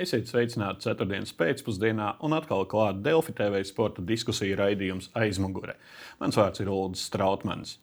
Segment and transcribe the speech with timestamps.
[0.00, 5.74] Esiet sveicināti ceturtdienas pēcpusdienā un atkal klāta Delfi TV sporta diskusija raidījums aizmugure.
[6.22, 7.74] Mans vārds ir Ulrichs Strautmans.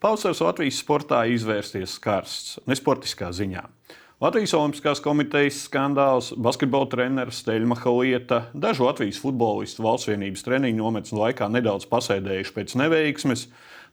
[0.00, 3.66] Pavasaris Latvijas sportā izvērsties karsts, nesportiskā ziņā.
[4.24, 11.12] Latvijas Olimpiskās komitejas skandāls, basketbola treneris Steļmaha lieta, dažu Latvijas futbolistu valsts vienības treniņu nometnes
[11.16, 13.46] laikā nedaudz pasēdējuši pēc neveiksmes,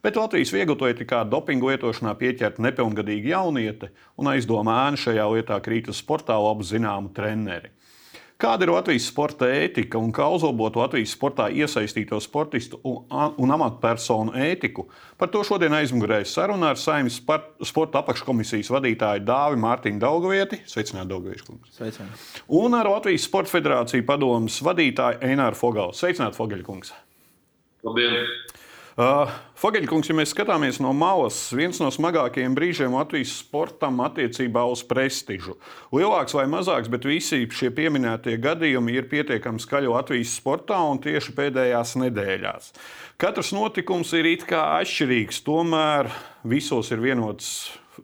[0.04, 6.02] bet Latvijas vieglatlētikā dopingu lietošanā pieķerta nepilngadīga jauniete un aizdomā ēna šajā lietā krīt uz
[6.04, 7.74] sportā labu zināmu treneri.
[8.38, 14.86] Kāda ir Latvijas sporta ētika un kā uzlabot Latvijas sportā iesaistīto sportistu un, amatpersonu ētiku?
[15.18, 17.18] Par to šodien aizmugurējas saruna ar Saimnes
[17.66, 20.62] sporta apakškomisijas vadītāju Dāvi Mārtiņu Daugavieti.
[20.70, 21.74] Sveicināti, Daugaviešu kungs.
[21.80, 22.46] Sveicināti.
[22.62, 25.98] Un ar Latvijas Sporta federāciju padomus vadītāju Eināru Fogalu.
[25.98, 26.94] Sveicināti, Fogaļkungs.
[27.90, 28.22] Labdien!
[28.98, 29.30] Uh,
[29.62, 35.54] Fogeļkungs, ja mēs skatāmies no malas, viens no smagākajiem brīžiem Latvijas sportam attiecībā uz prestižu.
[35.94, 41.36] Lielāks vai mazāks, bet visi šie pieminētie gadījumi ir pietiekami skaļi Latvijas sportā un tieši
[41.38, 42.72] pēdējās nedēļās.
[43.22, 46.10] Katrs notikums ir it kā atšķirīgs, tomēr
[46.42, 47.52] visos ir vienots,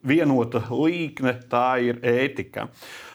[0.05, 2.67] vienota līkne, tā ir ētika.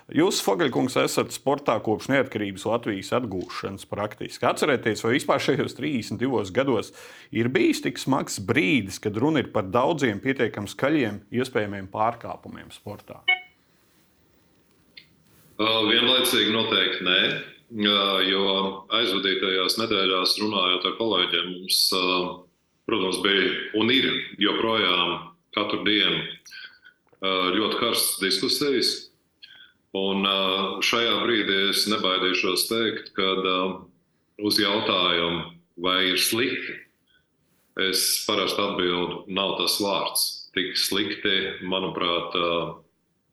[0.08, 4.46] Jūs, Fogaļkungs, esat sportā kopš neatkarības Latvijas atgūšanas praktiski.
[4.48, 6.94] Atcerieties, vai vispār šajos 32 gados
[7.28, 13.20] ir bijis tik smags brīdis, kad runa ir par daudziem pietiekami skaļiem iespējamiem pārkāpumiem sportā?
[15.60, 17.20] Vienlaicīgi noteikti nē.
[18.30, 18.46] Jo
[18.96, 21.82] aizvadītajās nedēļās runājot ar kolēģiem, mums,
[22.88, 24.08] protams, bija un ir
[24.40, 25.12] joprojām
[25.52, 26.24] katru dienu
[27.60, 28.96] ļoti karstas diskusijas
[29.96, 30.26] Un
[30.84, 33.28] šajā brīdī es nebaidīšos teikt, ka
[34.44, 36.74] uz jautājumu, vai ir slikti,
[37.88, 40.26] es parasti atbildu, nav tas vārds.
[40.52, 42.36] Tik slikti, manuprāt,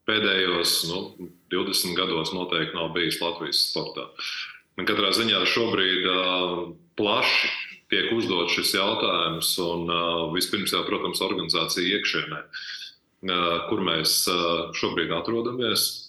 [0.07, 4.07] pēdējos nu, 20 gados noteikti nav bijis Latvijas sportā.
[4.79, 6.07] Un katrā ziņā šobrīd
[6.99, 7.51] plaši
[7.91, 9.91] tiek uzdots šis jautājums, un
[10.35, 12.41] vispirms jau, protams, organizācija iekšienē,
[13.69, 14.23] kur mēs
[14.77, 16.04] šobrīd atrodamies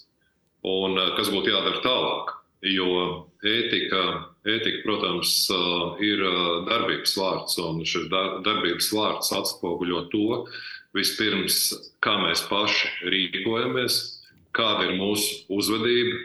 [0.65, 2.33] un eh, kas būtu jādara tālāk.
[2.65, 2.87] Jo
[3.45, 3.99] ētika,
[4.49, 10.45] ētika, protams, eh, ir eh, darbības vārds, un šis darbības vārds atspoguļo to,
[10.97, 11.59] vispirms,
[12.01, 13.99] kā mēs paši rīkojamies,
[14.57, 16.17] kāda ir mūsu uzvedība,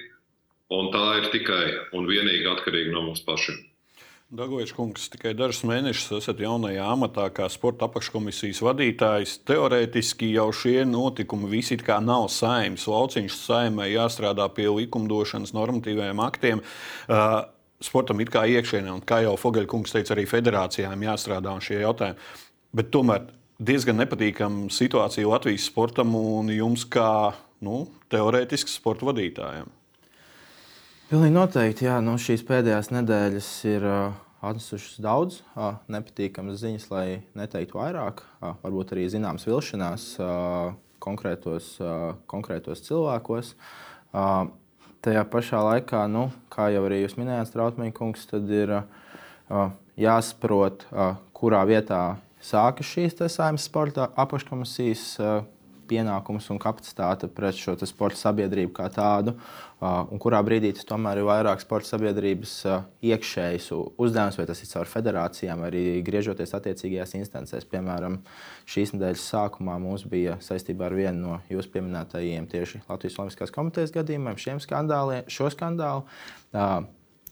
[0.72, 3.60] un tā ir tikai un vienīgi atkarīga no mums pašiem.
[4.32, 9.34] Dagovičs kungs, tikai dažus mēnešus esat jaunajā amatā kā sporta apakškomisijas vadītājs.
[9.44, 12.86] Teorētiski jau šie notikumi visi kā nav saimnes.
[12.88, 16.62] Lauciņš saimē jāstrādā pie likumdošanas normatīviem aktiem.
[17.04, 17.42] Uh,
[17.84, 22.32] sportam it kā iekšienē, un kā jau Fogaļkungs teica, arī federācijām jāstrādā šie jautājumi.
[22.72, 23.28] Bet tomēr
[23.60, 29.68] diezgan nepatīkama situācija Latvijas sportam un jums kā nu, teorētisks sporta vadītājiem.
[31.12, 34.14] Pilnīgi noteikti, jā, nu, šīs pēdējās nedēļas ir uh,
[34.48, 37.02] atnesušas daudz uh, nepatīkamas ziņas, lai
[37.36, 38.22] neteiktu vairāk.
[38.38, 40.70] Uh, varbūt arī zināmas vilšanās uh,
[41.04, 43.52] konkrētos, uh, konkrētos cilvēkos.
[44.16, 44.48] Uh,
[45.04, 49.68] tajā pašā laikā, nu, kā jau arī jūs minējāt, Strautmīkungs, tad ir uh,
[50.00, 52.06] jāsaprot, uh, kurā vietā
[52.40, 55.10] sākas šīs saimnes sporta apakškomisijas.
[55.20, 55.42] Uh,
[55.92, 59.36] pienākums un kapacitāte pret šo sporta sabiedrību kā tādu,
[59.82, 62.54] un kurā brīdī tas tomēr ir vairāk sporta sabiedrības
[63.04, 63.68] iekšējs
[64.00, 67.68] uzdevums, vai tas ir caur federācijām, arī griežoties attiecīgajās instancēs.
[67.68, 68.20] Piemēram,
[68.70, 73.94] šīs nedēļas sākumā mums bija saistībā ar vienu no jūsu pieminētajiem tieši Latvijas Olimpiskās komitejas
[73.94, 76.06] gadījumiem, šiem skandāliem, šo skandālu.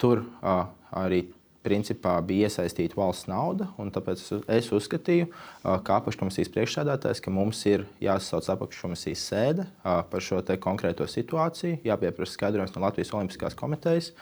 [0.00, 1.24] Tur arī
[1.64, 3.68] principā bija iesaistīta valsts nauda.
[3.76, 4.22] Tāpēc
[4.56, 5.28] es uzskatīju,
[5.64, 12.72] kā apakškomisijas priekšsēdētājs, ka mums ir jāsasauc apakškomisijas sēde par šo konkrēto situāciju, jāpieprasa skaidrojums
[12.76, 14.12] no Latvijas Olimpiskās komitejas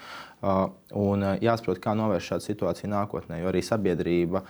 [0.94, 3.40] un jāsaprot, kā novērst šādu situāciju nākotnē.
[3.43, 4.43] Jo arī sabiedrība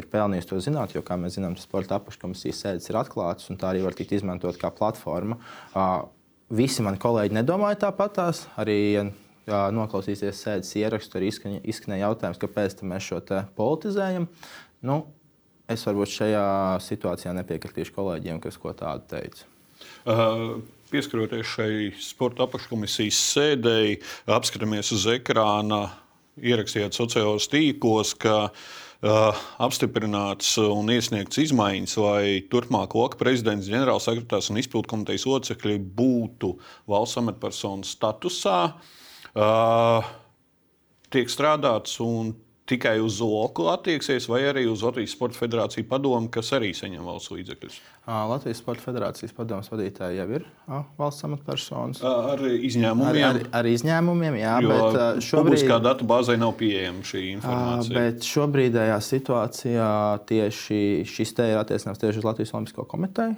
[0.00, 3.72] ir pelnījusi to zināt, jo, kā mēs zinām, sporta apakškomisijas sēdes ir atklātas un tā
[3.72, 5.36] arī var tikt izmantot kā platforma.
[6.48, 8.46] Visi mani kolēģi nedomāja tāpatās.
[8.56, 8.78] Arī
[9.48, 13.20] noklausīsies sēdes ierakstu, arī izskanēja jautājums, kāpēc mēs šo
[13.56, 14.28] politizējam.
[14.86, 15.02] Nu,
[15.70, 16.48] es varbūt šajā
[16.84, 19.46] situācijā nepiekritīšu kolēģiem, kas ko tādu teica.
[20.08, 20.58] Uh,
[20.90, 21.70] pieskaroties šai
[22.02, 24.00] sporta apakškomisijas sēdēji,
[24.34, 25.86] apskatāmies uz ekrāna,
[26.38, 34.62] ierakstījāt sociālajos tīklos, ka uh, apstiprināts un iesniegts izmaiņas, lai turpmāk Loka prezidents, ģenerālsekretārs un
[34.62, 36.54] izpildu komitejas locekļi būtu
[36.90, 38.62] valsts amatpersonu statusā.
[38.68, 38.94] Uh,
[41.14, 42.32] tiek strādāts un
[42.68, 47.32] tikai uz Zoku attieksies, vai arī uz Latvijas Sporta Federāciju padomu, kas arī saņem valsts
[47.34, 47.78] līdzekļus?
[48.08, 50.44] Latvijas Sporta Federācijas padomus vadītāji jau ir
[50.96, 52.00] valsts amatpersonas.
[52.04, 53.24] Ar izņēmumiem.
[53.26, 55.48] Ar, ar, ar izņēmumiem, jā, jo bet šobrīd.
[55.48, 57.96] Publiskā datu bāzē nav pieejama šī informācija.
[57.98, 59.90] Bet šobrīdējā situācijā
[60.28, 63.36] tieši šis te ir attiecināms tieši uz Latvijas Olimpisko komiteju,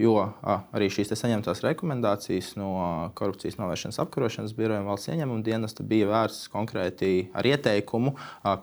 [0.00, 2.72] jo arī šīs saņemtās rekomendācijas no
[3.18, 8.14] korupcijas novēršanas apkarošanas biroja valsts ieņēmuma dienesta bija vērstas konkrēti ar ieteikumu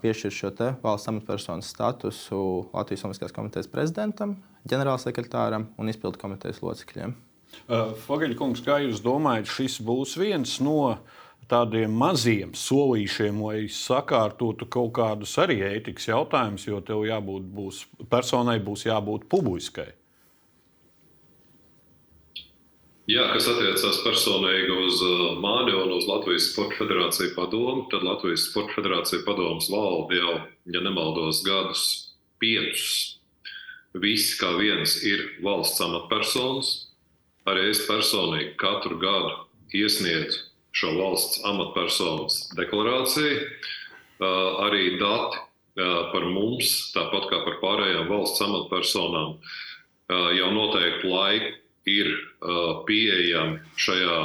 [0.08, 0.52] piešķirt šo
[0.84, 2.40] valsts amatpersonas statusu
[2.72, 4.38] Latvijas Olimpiskās komitejas prezidentam,
[4.70, 7.16] ģenerālsekretāram un izpildu komitejas locekļiem.
[7.68, 10.98] Uh, Fogeļkungs, kā jūs domājat, šis būs viens no
[11.52, 18.60] tādiem maziem solīšiem, lai sakārtotu kaut kādus arī ētikas jautājumus, jo tev jābūt būs, personai
[18.64, 19.94] būs jābūt publiskai?
[23.08, 28.50] Jā, kas attiecās personīgi uz uh, mani un uz Latvijas Sporta Federāciju padomu, tad Latvijas
[28.50, 30.34] Sporta Federācija padomus valde jau,
[30.68, 31.84] ja nemaldos, gadus
[32.44, 32.90] piecus.
[33.96, 36.72] Visi kā viens ir valsts amatpersonas.
[37.48, 39.32] Arī es personīgi katru gadu
[39.72, 40.42] iesniedzu
[40.76, 43.38] šo valsts amatpersonas deklarāciju.
[44.20, 45.40] Uh, arī dati
[45.80, 49.40] uh, par mums, tāpat kā par pārējām valsts amatpersonām,
[50.08, 51.56] jau noteiktu laiku
[51.88, 54.18] ir uh, pieejami šajā,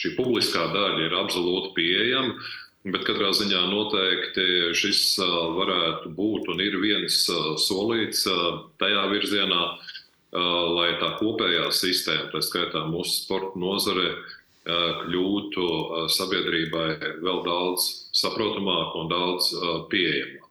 [0.00, 2.36] šī publiskā daļa ir absolūti pieejama.
[2.82, 4.44] Bet katrā ziņā noteikti
[4.74, 11.12] šis uh, varētu būt un ir viens uh, solīts uh, tajā virzienā, uh, lai tā
[11.20, 16.88] kopējā sistēma, tā skaitā mūsu sporta nozare, uh, kļūtu uh, sabiedrībai
[17.22, 17.86] vēl daudz
[18.18, 19.54] saprotamāk un daudz
[19.92, 20.48] pieejamāk.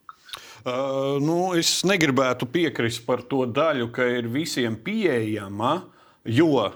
[0.61, 5.81] Uh, nu, es negribētu piekrist par to daļu, ka ir visiem pieejama.
[5.81, 6.69] Uh, Jo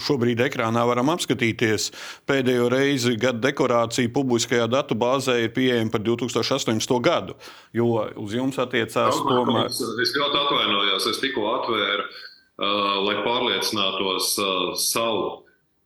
[0.00, 1.90] šobrīd ekrānā varam apskatīties
[2.28, 6.94] pēdējo reizi gada dekorācija publiskajā datu bāzē ir pieejama par 2018.
[7.04, 7.36] gadu.
[7.76, 9.68] Jo uz jums attiecās tomēr.
[9.68, 15.30] Es ļoti atvainojos, es tikko atvēru, uh, lai pārliecinātos uh, savu.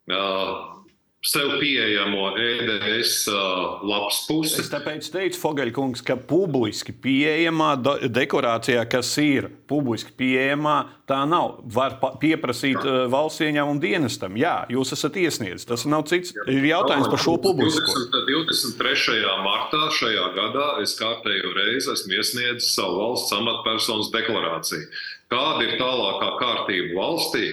[0.06, 0.76] Uh,
[1.26, 3.34] sev pieejamo EDS uh,
[3.82, 4.60] lapas pusi.
[4.62, 7.72] Es tāpēc teicu, Fogeļkungs, ka publiski pieejamā
[8.06, 10.76] dekorācijā, kas ir publiski pieejamā,
[11.10, 11.58] tā nav.
[11.76, 14.38] Var pieprasīt uh, valsts ieņēmumu dienestam.
[14.38, 15.66] Jā, jūs esat iesniedzis.
[15.66, 16.34] Tas nav cits.
[16.46, 18.06] Ir jautājums par šo publisko.
[18.14, 19.18] 23.
[19.42, 24.86] martā šajā gadā es kārtējo reizi esmu iesniedzis savu valsts amatpersonas deklarāciju.
[25.32, 27.50] Kāda ir tālākā kārtība valstī?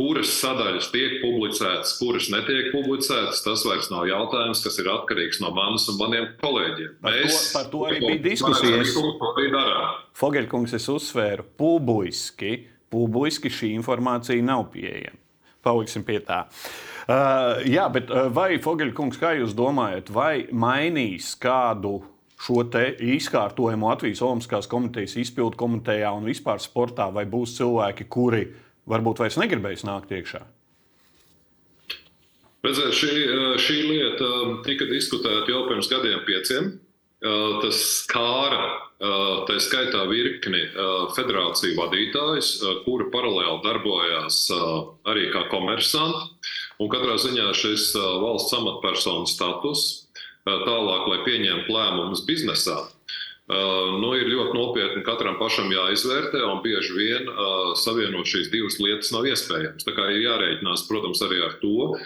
[0.00, 5.52] Kuras sadaļas tiek publicētas, kuras netiek publicētas, tas vairs nav jautājums, kas ir atkarīgs no
[5.56, 6.94] manis un maniem kolēģiem.
[7.04, 8.94] Par Mēs to, par to arī bija diskusijas.
[10.20, 12.54] Fogeļkungs, es uzsvēru, publiski,
[12.92, 15.18] publiski šī informācija nav pieejama.
[15.60, 16.46] Paliksim pie tā.
[17.04, 21.98] Uh, jā, bet uh, vai Fogeļkungs, kā jūs domājat, vai mainīs kādu
[22.40, 28.46] šo izkārtojumu Latvijas Olimpiskās komitejas izpildu komitejā un vispār sportā, vai būs cilvēki, kuri
[28.88, 30.44] varbūt vairs negribējis nākt iekšā?
[32.60, 33.12] Redzēt, šī,
[33.56, 34.30] šī lieta
[34.66, 36.72] tika diskutēta jau pirms gadiem, pieciem.
[37.20, 38.60] Tas skāra
[39.48, 40.60] tā skaitā virkni
[41.16, 42.50] federāciju vadītājus,
[42.84, 44.42] kuri paralēli darbojās
[45.08, 46.28] arī kā komersanti.
[46.80, 49.86] Un katrā ziņā šis valsts amatpersonu status
[50.48, 52.76] tālāk, lai pieņemtu lēmumus biznesā,
[53.50, 59.10] nu, ir ļoti nopietni katram pašam jāizvērtē, un bieži vien uh, savienot šīs divas lietas
[59.14, 59.86] nav iespējams.
[59.86, 61.96] Tā kā ir jārēķinās, protams, arī ar to,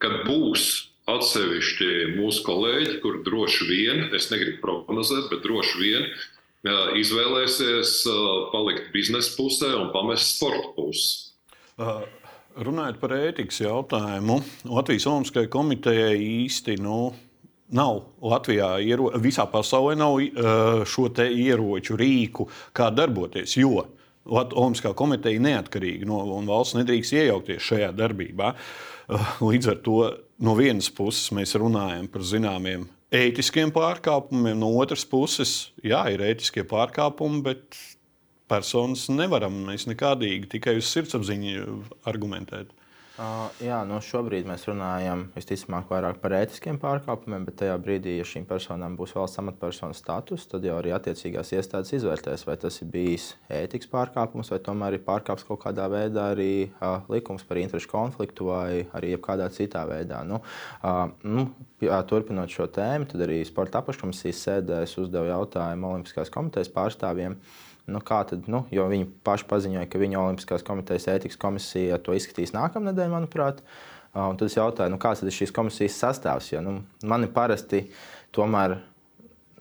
[0.00, 6.96] ka būs atsevišķi mūsu kolēģi, kur droši vien, es negribu prognozēt, bet droši vien uh,
[6.98, 8.22] izvēlēsies uh,
[8.54, 11.34] palikt biznesa pusē un pamest sporta pusi.
[11.76, 12.06] Uh.
[12.56, 17.10] Runājot par ētikas jautājumu, Latvijas Olimpiskajai komitejai īsti nu,
[17.74, 22.46] Nav Latvijā, iero, visā pasaulē nav uh, šo ieroču rīku,
[22.76, 23.56] kā darboties.
[23.58, 23.88] Jo
[24.26, 26.18] Olimpiskā komiteja neatkarīga no
[26.48, 28.52] valsts nedrīkst iejaukties šajā darbībā.
[29.06, 29.98] Uh, līdz ar to
[30.42, 36.66] no vienas puses mēs runājam par zināmiem ētiskiem pārkāpumiem, no otras puses, jā, ir ētiskie
[36.66, 37.78] pārkāpumi, bet
[38.50, 42.70] personas nevaram mēs nekādīgi tikai uz sirdsapziņu argumentēt.
[43.16, 48.26] Uh, jā, nu šobrīd mēs runājam visticamāk vairāk par ētiskiem pārkāpumiem, bet tajā brīdī, ja
[48.28, 52.90] šīm personām būs valsts amatpersonas status, tad jau arī attiecīgās iestādes izvērtēs, vai tas ir
[52.92, 57.88] bijis ētikas pārkāpums, vai tomēr ir pārkāpts kaut kādā veidā arī uh, likums par interešu
[57.94, 60.20] konfliktu vai arī kādā citā veidā.
[60.28, 60.42] Nu,
[60.84, 61.46] uh, nu,
[61.80, 67.40] jā, turpinot šo tēmu, tad arī sporta apakškomisijas sēdēs uzdevu jautājumu Olimpiskās komitejas pārstāvjiem.
[67.40, 72.00] Uh, Nu, kā tad, nu, jo viņi paši paziņoja, ka viņa Olimpiskās komitejas ētikas komisija
[72.02, 73.62] to izskatīs nākamnedēļ, manuprāt.
[74.16, 76.50] Un tad es jautāju, nu, kāds ir šīs komisijas sastāvs.
[76.50, 77.84] Jo, nu, mani parasti
[78.34, 78.78] tomēr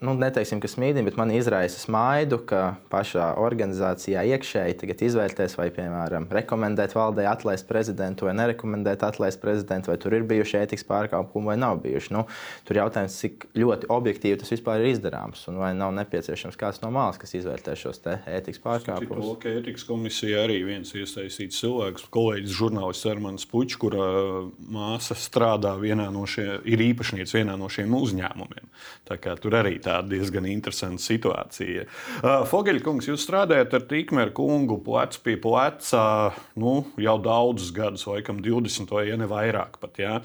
[0.05, 5.67] nu, neteiksim, ka smīdim, bet man izraisa smaidu, ka pašā organizācijā iekšēji tagad izvērtēs, vai,
[5.75, 11.51] piemēram, rekomendēt valdē atlaist prezidentu vai nerekomendēt atlaist prezidentu, vai tur ir bijuši ētikas pārkāpumi
[11.51, 12.13] vai nav bijuši.
[12.15, 12.25] Nu,
[12.67, 16.91] tur jautājums, cik ļoti objektīvi tas vispār ir izdarāms un vai nav nepieciešams kāds no
[16.95, 19.25] malas, kas izvērtē šos ētikas pārkāpumus.
[19.25, 24.05] Lūk, ētikas komisija arī viens iesaistīts cilvēks, kolēģis žurnālists Armāns Puķis, kura
[24.71, 28.69] māsa strādā vienā no šiem, ir īpašnieks vienā no šiem uzņēmumiem.
[29.07, 31.85] Tā kā tur arī tā tāda diezgan interesanta situācija.
[32.19, 36.03] Uh, Fogeļkungs, jūs strādājat ar Tīkmeru kungu plecu pie pleca
[36.59, 39.79] nu, jau daudzus gadus, laikam 20 vai ja ne vairāk.
[39.81, 40.19] Pat, ja?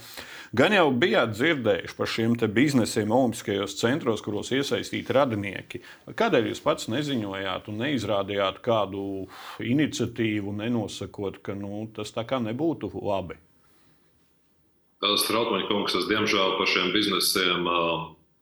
[0.56, 5.82] Gan jau bijāt dzirdējuši par šiem biznesiem Olimpiskajos centros, kuros iesaistīti radinieki.
[6.18, 9.04] Kādēļ jūs pats neziņojāt un neizrādījāt kādu
[9.62, 13.38] iniciatīvu, nenosakot, ka nu, tas tā kā nebūtu labi?
[15.00, 17.68] Strautmaņa kungs, es diemžēl par šiem biznesiem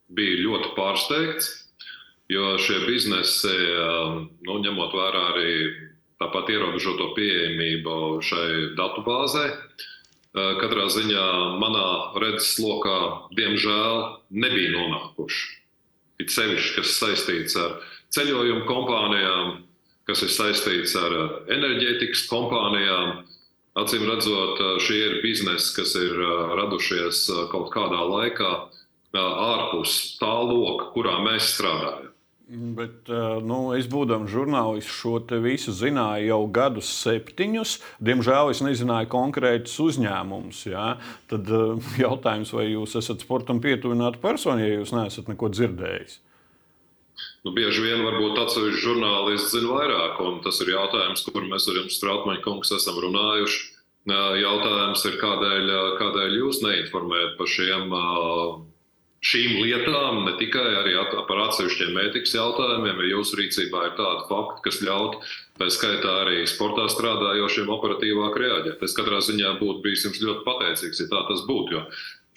[0.08, 1.50] uh, bija ļoti pārsteigts,
[2.32, 5.52] jo šie biznesi, um, nu, ņemot vērā arī
[6.20, 8.48] tāpat ierobežoto pieejamību šai
[8.78, 11.28] datubāzē, uh, katrā ziņā
[11.60, 11.86] manā
[12.24, 12.98] redzeslokā,
[13.38, 15.46] diemžēl, nebija nonākuši.
[16.18, 17.78] It sevišķi, kas saistīts ar
[18.16, 19.58] ceļojumu kompānijām,
[20.08, 23.22] kas ir saistīts ar uh, enerģētikas kompānijām.
[23.78, 26.16] Acīm redzot, uh, šie ir biznesi, kas ir
[26.58, 28.50] radušies kaut kādā laikā,
[29.16, 32.08] ārpus tā loka, kurā mēs strādājam.
[32.48, 33.10] Bet,
[33.44, 37.74] nu, es būdams žurnālists, šo visu zināju jau gadus septiņus.
[38.00, 40.62] Diemžēl es nezināju konkrētus uzņēmumus.
[40.70, 40.94] Ja?
[41.28, 41.50] Tad
[42.00, 46.22] jautājums, vai jūs esat sportam pietuvināta persona, ja jūs neesat neko dzirdējis?
[47.44, 51.82] Nu, bieži vien varbūt atsevišķi žurnālisti zina vairāk, un tas ir jautājums, kur mēs ar
[51.82, 53.60] jums, Strautmaņa kungs, esam runājuši.
[54.08, 58.60] Jautājums ir, kādēļ, kādēļ jūs neinformējat par šiem uh,
[59.24, 60.94] šīm lietām, ne tikai arī
[61.26, 65.18] par atsevišķiem ētikas jautājumiem, ja jūsu rīcībā ir tādi fakti, kas ļaut,
[65.58, 68.84] tā skaitā arī sportā strādājošiem operatīvāk reaģēt.
[68.86, 71.74] Es katrā ziņā būtu bijis jums ļoti pateicīgs, ja tā tas būtu.
[71.74, 71.82] Jo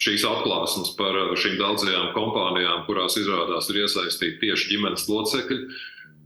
[0.02, 5.60] šīs atklāsmes par šīm daudzajām kompānijām, kurās izrādās ir iesaistīti tieši ģimenes locekļi,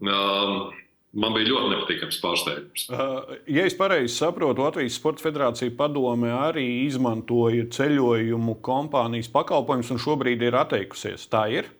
[0.08, 0.70] um,
[1.16, 2.82] Man bija ļoti nepatīkams pārsteigums.
[2.92, 10.02] Uh, ja es pareizi saprotu, Latvijas Sports Federācija padome arī izmantoja ceļojumu kompānijas pakalpojumus un
[10.02, 11.24] šobrīd ir atteikusies.
[11.32, 11.70] Tā ir?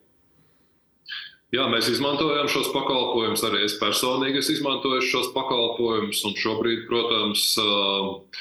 [1.55, 3.45] Jā, mēs izmantojam šos pakalpojumus.
[3.47, 6.25] Arī es personīgi es izmantoju šos pakalpojumus.
[6.27, 8.41] Un šobrīd, protams, uh,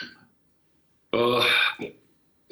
[1.20, 1.54] uh,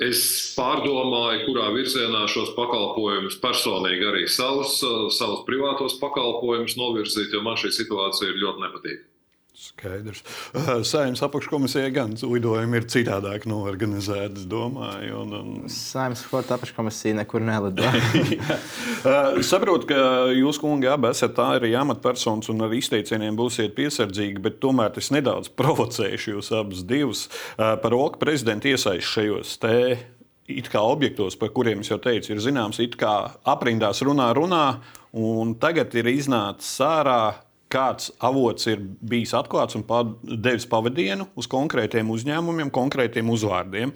[0.01, 0.19] Es
[0.57, 4.79] pārdomāju, kurā virzienā šos pakalpojumus personīgi arī savus,
[5.13, 9.12] savus privātos pakalpojumus novirzīt, jo man šī situācija ir ļoti nepatīkama.
[9.53, 10.24] Skaidrs.
[10.89, 15.19] Saimnes apakškomisijai gan lidojumi ir citādāk norganizēti, es domāju.
[15.22, 15.51] Un, un...
[15.69, 17.86] Saimnes sporta apakškomisija nekur nelido.
[19.51, 20.00] Saprotu, ka
[20.33, 25.12] jūs, kungi, abi esat tā arī amatpersonas un ar izteicieniem būsiet piesardzīgi, bet tomēr es
[25.13, 29.77] nedaudz provocēšu jūs abus divus par OKU prezidentu iesaistu šajos te
[30.50, 33.13] it kā objektos, par kuriem es jau teicu, ir zināms, it kā
[33.48, 34.65] aprindās runā, runā,
[35.13, 37.19] un tagad ir iznācis ārā
[37.74, 39.86] kāds avots ir bijis atklāts un
[40.24, 43.94] devis pavadienu uz konkrētiem uzņēmumiem, konkrētiem uzvārdiem.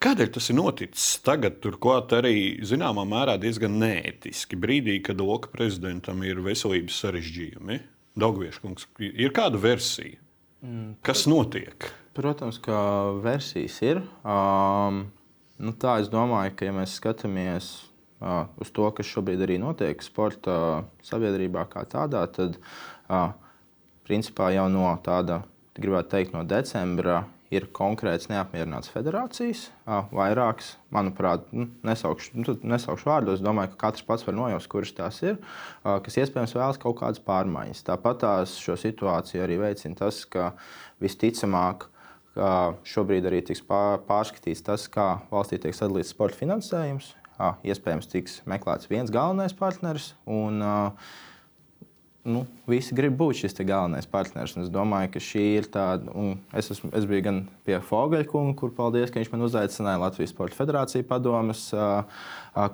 [0.00, 6.22] Kādēļ tas ir noticis tagad, turklāt arī zināmā mērā diezgan neētiski, brīdī, kad Loka prezidentam
[6.24, 7.76] ir veselības sarežģījumi?
[8.20, 10.16] Dogvieškungs, ir kāda versija?
[10.64, 11.90] Mm, Kas notiek?
[12.16, 12.80] Protams, ka
[13.22, 14.00] versijas ir.
[14.24, 15.04] Um,
[15.60, 17.70] nu tā es domāju, ka ja mēs skatāmies
[18.20, 22.58] uz to, kas šobrīd arī notiek sporta sabiedrībā kā tādā, tad
[24.06, 25.42] principā jau no tāda,
[25.80, 29.64] gribētu teikt, no decembra ir konkrēts neapmierināts federācijas.
[30.14, 33.42] Vairākas, manuprāt, nu, nesaukšu, nu, nesaukšu vārdos.
[33.42, 35.40] Domāju, ka katrs pats var nojaust, kuras tās ir,
[35.82, 37.82] kas iespējams vēlas kaut kādas pārmaiņas.
[37.88, 40.52] Tāpat tās šo situāciju arī veicina tas, ka
[41.02, 41.88] visticamāk,
[42.86, 47.16] šobrīd arī tiks pārskatīts tas, kā valstī tiek sadalīts sporta finansējums
[47.66, 50.12] iespējams tiks meklēts viens galvenais partneris.
[50.28, 50.60] Un,
[52.28, 54.56] nu, visi grib būt šis galvenais partneris.
[54.60, 56.12] Es domāju, ka šī ir tāda.
[56.56, 60.58] Es, esmu, es biju gan pie Fogaļkunga, kur paldies, ka viņš man uzaicināja Latvijas Sporta
[60.58, 61.64] Federācijas padomus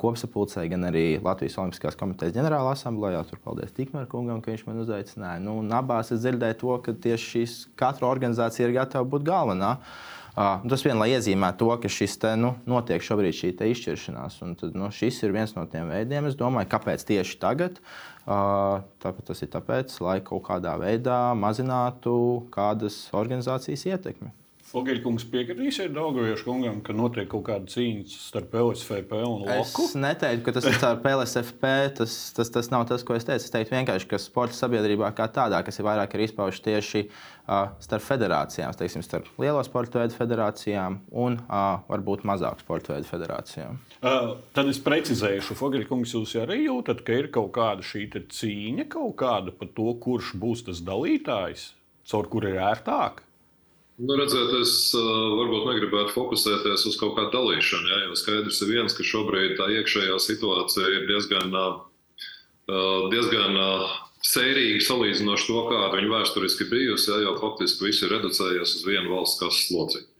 [0.02, 3.23] kopsapulcē, gan arī Latvijas Olimpiskās komitejas ģenerāla asamblējā.
[3.30, 5.44] Tur paldies Tikmēr kungam, ka viņš man uzaicināja.
[5.46, 9.76] Nu, abās es dzirdēju to, ka tieši šīs katra organizācija ir gatava būt galvenā.
[9.76, 14.36] Uh, tas vien lai iezīmētu to, ka šis te, nu, notiek šobrīd šī izšķiršanās.
[14.44, 17.80] Un tad, nu, šis ir viens no tiem veidiem, domāju, kāpēc tieši tagad.
[18.26, 22.16] Tāpēc tas ir tāpēc, lai kaut kādā veidā mazinātu
[22.52, 24.34] kādas organizācijas ietekmi.
[24.66, 29.85] Fogeļkungs piekritīsiet Daugaviešu kungam, ka notiek kaut kāda cīņa starp LSFP un Loku?
[29.87, 31.70] Es neteiktu, ka tas ir starp LSFP.
[32.00, 33.46] Tas, tas, tas nav tas, ko es teicu.
[33.46, 37.76] Es teiktu vienkārši, ka sporta sabiedrībā kā tādā, kas ir vairāk ir izpaužs tieši uh,
[37.85, 43.78] starp federācijām, teiksim, starp lielo sporta veidu federācijām un uh, varbūt mazāk sporta veidu federācijām.
[44.00, 49.14] Uh, tad es precizēšu, Fogeļkungs, jūs arī jūtat, ka ir kaut kāda šī cīņa, kaut
[49.23, 51.70] kāda par to, kurš būs tas dalītājs,
[52.11, 53.23] caur kuru ir ērtāk.
[53.96, 55.02] Nu, redziet, es uh,
[55.38, 57.88] varbūt negribētu fokusēties uz kaut kādu dalīšanu.
[57.88, 63.94] Ja, jo skaidrs ir viens, ka šobrīd tā iekšējā situācija ir diezgan, uh, diezgan uh,
[64.20, 67.08] sērīga salīdzinoši to, kāda viņa vēsturiski bijusi.
[67.08, 70.10] Ja, jo faktiski viss ir reducējies uz vienu valsts kases locību.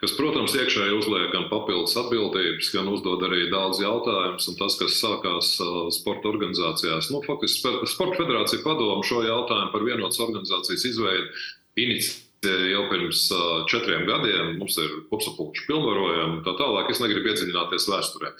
[0.00, 4.48] Kas, protams, iekšēji uzliek gan papildus atbildības, gan uzdod arī daudz jautājumus.
[4.58, 5.52] Tas, kas sākās
[5.94, 11.28] sporta organizācijās, nu, faktiski Sporta federācija padomu šo jautājumu par vienotas organizācijas izveidi
[11.84, 13.26] inicijēja jau pirms
[13.68, 14.54] četriem gadiem.
[14.58, 16.90] Mums ir kopsapulču pilnvarojumi, tā tālāk.
[16.92, 18.32] Es negribu iedziļināties vēsturē.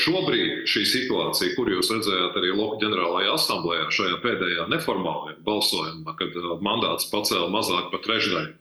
[0.00, 6.38] Šobrīd šī situācija, kur jūs redzējāt arī Loka ģenerālajā asamblējā, šajā pēdējā neformālajā balsojumā, kad
[6.64, 8.54] mandāts pacēla mazāk par trešdaļu.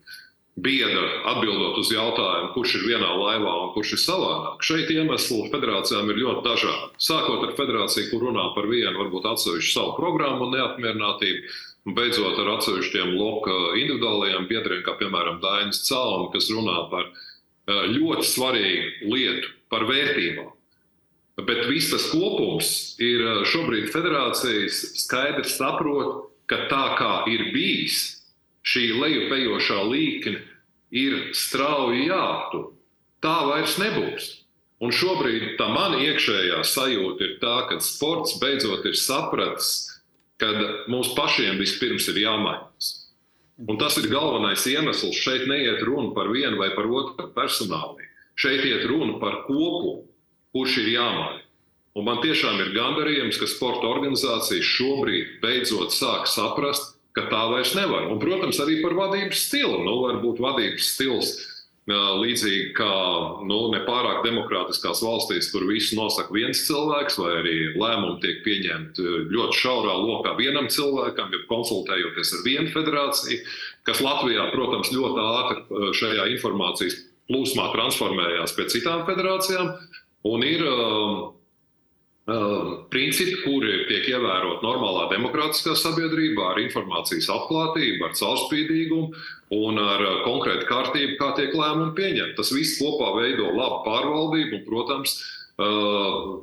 [0.60, 4.66] Biedra atbildot uz jautājumu, kurš ir vienā laivā un kurš ir savādāk.
[4.66, 6.90] Šeit iemesli federācijām ir ļoti dažādi.
[7.00, 11.56] Sākot ar federāciju, kur runā par vienu, varbūt atsevišķu savu programmu un neapmierinātību,
[11.88, 18.26] Beidzot, ar atsevišķiem loka individuālajiem biedriem, kā piemēram Dainis Calna, kas runā par eh, ļoti
[18.28, 20.52] svarīgu lietu, par vērtībām.
[21.40, 28.20] Bet viss tas kopums ir eh, šobrīd federācijas skaidrs saprot, ka tā kā ir bijis,
[28.66, 30.42] šī lejupējošā līkne
[30.92, 32.74] ir strauji jāaptur.
[33.24, 34.30] Tā vairs nebūs.
[34.80, 39.89] Un šobrīd tā mana iekšējā sajūta ir tā, ka sports beidzot ir sapratis,
[40.40, 42.94] kad mums pašiem vispirms ir jāmainās.
[43.68, 45.18] Un tas ir galvenais iemesls.
[45.20, 48.08] Šeit neiet runa par vienu vai par otru personāli.
[48.40, 50.06] Šeit iet runa par kopu,
[50.56, 51.44] kurš ir jāmaina.
[51.98, 57.74] Un man tiešām ir gandarījums, ka sporta organizācijas šobrīd beidzot sāk saprast, ka tā vairs
[57.76, 58.08] nevar.
[58.08, 59.82] Un, protams, arī par vadības stilu.
[59.84, 61.34] Nu, varbūt vadības stils
[61.90, 62.90] Līdzīgi kā
[63.50, 69.58] nu, nepārāk demokrātiskās valstīs, kur visu nosaka viens cilvēks, vai arī lēmumi tiek pieņemti ļoti
[69.58, 73.40] šaurā lokā vienam cilvēkam, ja konsultējoties ar vienu federāciju,
[73.90, 77.00] kas Latvijā, protams, ļoti ātri šajā informācijas
[77.30, 79.74] plūsmā transformējās pie citām federācijām.
[80.30, 81.30] Un ir uh,
[82.94, 89.10] principi, kuri tiek ievēroti normālā demokrātiskā sabiedrībā, ar informācijas atklātību, ar caurspīdīgumu
[89.58, 92.38] un ar uh, konkrētu kārtību, kā tiek lēmumi pieņemti.
[92.38, 95.16] Tas viss kopā veido labu pārvaldību un, protams,
[95.62, 96.40] uh,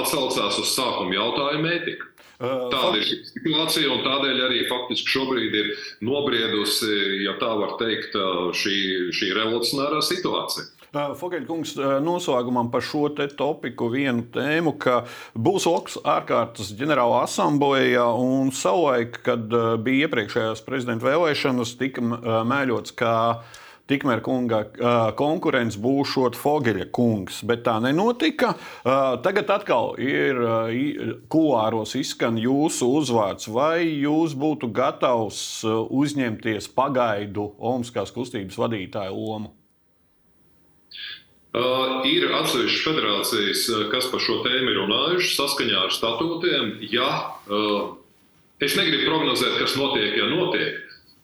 [0.00, 2.10] atsaucās uz sākuma jautājumu ētiku.
[2.40, 5.74] Tāda ir šī situācija, un tādēļ arī faktiski šobrīd ir
[6.08, 6.94] nobriedusi,
[7.26, 8.16] ja tā var teikt,
[8.56, 8.76] šī,
[9.12, 10.79] šī revolucionārā situācija.
[10.90, 15.04] Fogeļkungs noslēgumam par šo te topiku vienu tēmu, ka
[15.38, 19.46] būs Oks ārkārtas ģenerāla asamblējā un savulaik, kad
[19.84, 22.02] bija iepriekšējās prezidenta vēlēšanas, tika
[22.50, 23.12] mēļots, ka
[23.90, 24.60] Tikmēr kunga
[25.18, 28.52] konkurents būs Fogeļa kungs, bet tā nenotika.
[28.84, 30.38] Tagad atkal ir
[31.26, 33.50] kulāros izskan jūsu uzvārds.
[33.50, 39.59] Vai jūs būtu gatavs uzņemties pagaidu Olimpiskās kustības vadītāju lomu?
[41.50, 46.76] Uh, ir atsevišķas federācijas, kas par šo tēmu ir runājušas saskaņā ar statūtiem.
[46.92, 47.08] Ja,
[47.50, 47.96] uh,
[48.62, 50.76] es negribu prognozēt, kas notiek, ja notiek,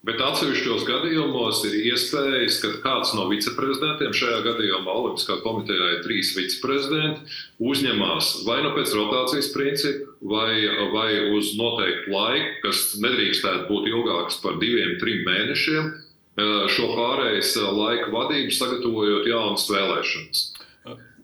[0.02, 6.32] bet atsevišķos gadījumos ir iespējas, ka kāds no viceprezidentiem, šajā gadījumā Olimpiskā komitejā ir trīs
[6.34, 7.22] viceprezidenti,
[7.62, 10.50] uzņemās vai nu pēc rotācijas principa, vai,
[10.90, 15.94] vai uz noteiktu laiku, kas nedrīkstētu būt ilgāks par diviem, trim mēnešiem
[16.36, 20.42] šo pārējais laika vadību, sagatavojot jaunas vēlēšanas.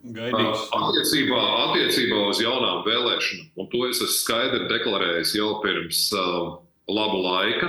[0.03, 0.63] Gaidīs.
[0.75, 6.57] Attiecībā, attiecībā uz jaunām vēlēšanām, un to es esmu skaidri deklarējis jau pirms uh,
[6.91, 7.69] laba laika,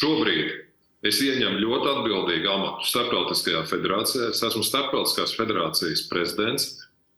[0.00, 0.50] šobrīd
[1.06, 4.32] es ieņemu ļoti atbildīgu amatu Startautiskajā federācijā.
[4.34, 6.72] Es esmu Startautiskās federācijas prezidents,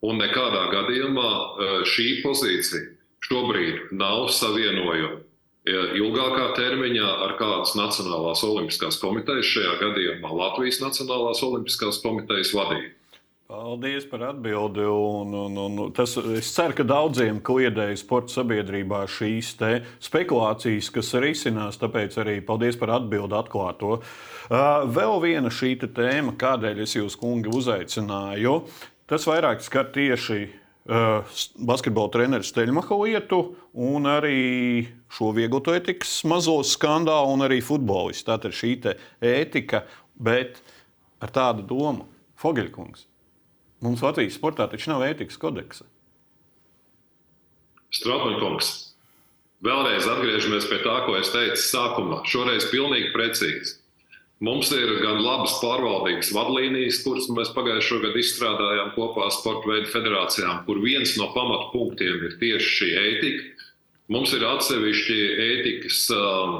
[0.04, 2.90] un nekādā gadījumā uh, šī pozīcija
[3.24, 5.21] šobrīd nav savienojama
[5.66, 12.90] ilgākā termiņā ar kādas Nacionālās olimpiskās komitejas, šajā gadījumā Latvijas Nacionālās olimpiskās komitejas vadību.
[13.52, 14.80] Paldies par atbildi.
[14.80, 19.50] Un, un, un tas, es ceru, ka daudziem kliedēja sporta sabiedrībā šīs
[20.00, 21.76] spekulācijas, kas risinās.
[21.82, 23.98] Tāpēc arī paldies par atbildi atklāto.
[24.48, 28.56] Vēl viena šī tēma, kādēļ es jūs, kungi, uzaicināju.
[29.04, 30.46] Tas vairāk skar tieši
[30.82, 33.40] basketbola treneris Steļmaha lietu
[33.72, 38.26] un arī šo vieglo ētikas mazo skandālu un arī futbolistu.
[38.26, 38.72] Tā ir šī
[39.22, 39.84] ētika,
[40.18, 40.62] bet
[41.22, 42.08] ar tādu domu,
[42.42, 43.06] Fogeļkungs,
[43.84, 45.86] mums Latvijas sportā taču nav ētikas kodeksa.
[47.92, 48.72] Strautmaņkungs,
[49.62, 52.22] vēlreiz atgriežamies pie tā, ko es teicu sākumā.
[52.26, 53.81] Šoreiz pilnīgi precīzi.
[54.42, 59.92] Mums ir gan labas pārvaldības vadlīnijas, kuras mēs pagājušā gada izstrādājām kopā ar sporta veidu
[59.92, 63.68] federācijām, kur viens no pamatpunktiem ir tieši šī ētika.
[64.10, 66.56] Mums ir atsevišķi ētikas um,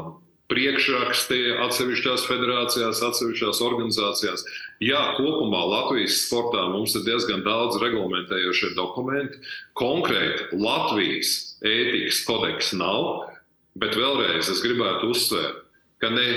[0.52, 4.46] priekšraksti atsevišķās federācijās, atsevišķās organizācijās.
[4.84, 9.42] Jā, kopumā Latvijas sportā mums ir diezgan daudz reglamentējošie dokumenti.
[9.78, 11.34] Konkrēti Latvijas
[11.66, 13.28] ētikas kodeks nav,
[13.74, 15.64] bet vēlreiz es gribētu uzsvērt,
[16.02, 16.28] ka ne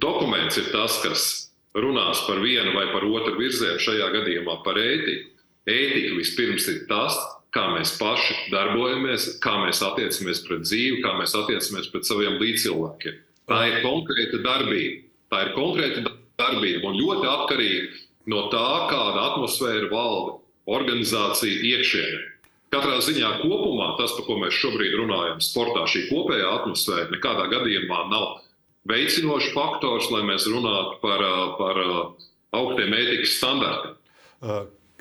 [0.00, 1.24] dokuments ir tas, kas
[1.74, 5.30] runās par vienu vai par otru virzienu, šajā gadījumā par ētiku.
[5.70, 7.16] Ētika vispirms ir tas,
[7.54, 13.20] kā mēs paši darbojamies, kā mēs attiecamies pret dzīvi, kā mēs attiecamies pret saviem līdzcilvēkiem.
[13.48, 15.04] Tā ir konkrēta darbība.
[15.32, 16.04] Tā ir konkrēta
[16.40, 18.02] darbība un ļoti atkarīga
[18.32, 20.38] no tā, kāda atmosfēra valda
[20.74, 22.22] organizācija iekšienē.
[22.74, 28.00] Katrā ziņā kopumā tas, par ko mēs šobrīd runājam, sportā šī kopējā atmosfēra nekādā gadījumā
[28.10, 28.26] nav
[28.88, 31.24] veicinošs faktors, lai mēs runātu par,
[31.60, 31.80] par
[32.54, 33.96] augstiem ētikas standartiem.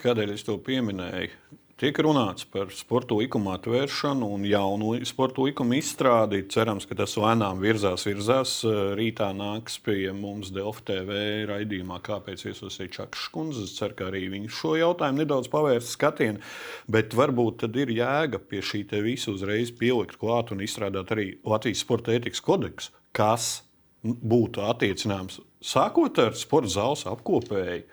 [0.04, 1.62] Kādēļ es to pieminēju?
[1.84, 6.44] Tiek runāts par sporta likuma atvēršanu un jaunu sporta likumu izstrādi.
[6.54, 8.54] Cerams, ka tas lēnām virzās, virzās.
[8.96, 11.18] Rītā nāks pie mums Delfa TV
[11.50, 13.66] raidījumā, kāpēc iesaistīt Čakas kundze.
[13.68, 16.40] Es ceru, ka arī viņš šo jautājumu nedaudz pavērs skatienu,
[16.88, 21.32] bet varbūt tad ir jēga pie šī te visu uzreiz pielikt klāt un izstrādāt arī
[21.42, 23.64] Latvijas sporta ētikas kodeksu, kas
[24.04, 27.84] būtu attiecināms sākot ar sporta zāles apkopēju,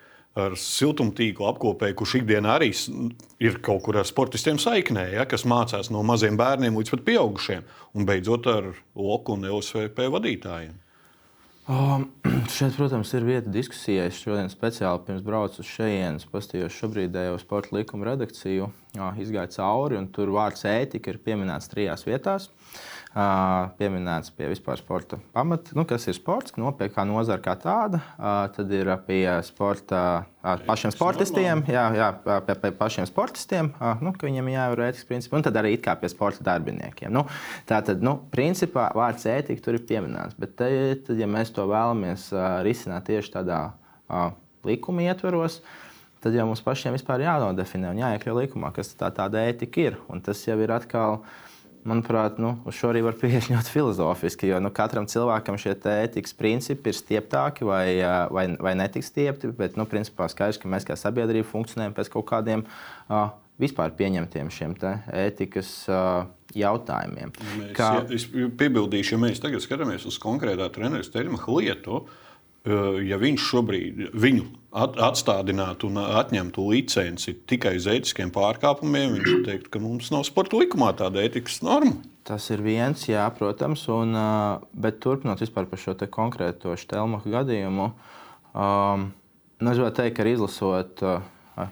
[0.41, 2.69] ar siltumtīklu apkopēju, kurš ikdienā arī
[3.43, 7.65] ir kaut kur ar sportistiem saiknē, ja, kas mācās no maziem bērniem līdz pat pieaugušiem,
[7.95, 10.77] un beidzot ar LOK un LSVP vadītājiem.
[11.71, 12.07] Um,
[12.55, 14.07] šeit, protams, ir vieta diskusijai.
[14.09, 18.71] Es šodien speciāli pirms braucu uz šejienes, pastījos šobrīdējo sporta likuma redakciju,
[19.21, 22.47] izgāju cauri, un tur vārds ētika ir pieminēts trijās vietās.
[22.47, 27.57] Uh, pieminēts pie vispār sporta pamata, nu, kas ir sports, nu, pie kā nozara kā
[27.59, 27.99] tāda.
[28.55, 30.23] Tad ir pie sporta,
[30.67, 32.07] pašiem sportistiem, jā, jā,
[32.47, 36.45] pie, pie pašiem sportistiem, nu, ka viņiem jāievēro ētikas principi, un tad arī pie sporta
[36.47, 37.11] darbiniekiem.
[37.11, 37.25] Nu,
[37.67, 40.71] tā tad, nu, principā vārds ētika tur ir pieminēts, bet te,
[41.03, 42.31] tad, ja mēs to vēlamies
[42.63, 43.61] risināt tieši tādā
[44.63, 45.59] likuma ietveros,
[46.23, 50.03] tad jau mums pašiem vispār jānodefinē un jāiekļauj likumā, kas tā tāda ētika ir.
[50.07, 51.39] Un tas jau ir atkal uh,
[51.87, 54.49] manuprāt, nu, uz šo arī var pieiet ļoti filozofiski.
[54.51, 57.85] Jo nu, katram cilvēkam šie ētikas principi ir stieptāki vai,
[58.33, 59.51] vai, vai netiks stiepti.
[59.57, 63.29] Bet, nu, principā skaidrs, ka mēs kā sabiedrība funkcionējam pēc kaut kādiem uh,
[63.61, 66.25] vispār pieņemtiem šiem ētikas uh,
[66.57, 67.35] jautājumiem.
[67.59, 67.93] Mēs, kā...
[67.99, 72.01] ja, es piebildīšu, ja mēs tagad skatāmies uz konkrētā treneru Stēļmacha lietu.
[72.01, 72.27] Uh,
[72.65, 79.81] ja viņš šobrīd viņu atstādinātu un atņemtu licenci tikai uz ētiskiem pārkāpumiem, viņš teiktu, ka
[79.83, 81.97] mums nav sporta likumā tāda ētikas norma.
[82.27, 84.13] Tas ir viens, jā, protams, un,
[84.77, 87.89] bet turpinot vispār par šo konkrēto Štelmacha gadījumu,
[88.53, 89.07] um,
[89.57, 91.25] nu, es gribētu teikt, ka izlasot uh,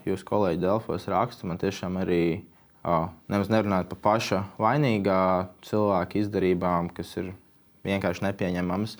[0.09, 2.23] jūsu kolēģi Delfos rakstu, man tiešām arī
[2.81, 5.21] uh, nemaz nerunājot par paša vainīgā
[5.69, 7.31] cilvēka izdarībām, kas ir
[7.87, 8.97] vienkārši nepieņemams.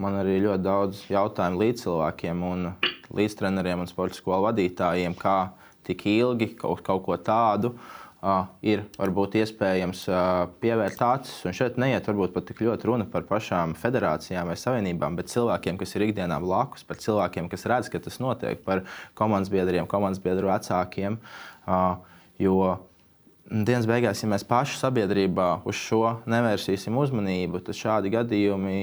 [0.00, 2.68] Man arī ļoti daudz jautājumu līdz cilvēkiem, un
[3.14, 5.38] līdz treneriem un sporta skolu vadītājiem, kā
[5.86, 7.74] tik ilgi kaut, kaut ko tādu.
[8.20, 11.38] Uh, ir varbūt iespējams uh, pievērt acis.
[11.48, 15.78] Un šeit neiet varbūt pat tik ļoti runa par pašām federācijām vai savienībām, bet cilvēkiem,
[15.80, 18.84] kas ir ikdienā blakus, par cilvēkiem, kas redz, ka tas notiek, par
[19.16, 21.16] komandas biedriem, komandas biedru vecākiem.
[21.64, 21.96] Uh,
[22.36, 22.60] jo
[23.50, 28.80] dienas beigās, ja mēs paši sabiedrībā uz šo nevērsīsim uzmanību, tad šādi gadījumi